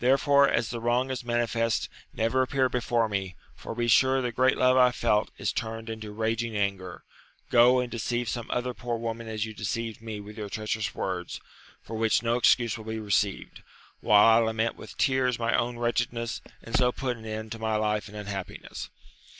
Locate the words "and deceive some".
7.79-8.49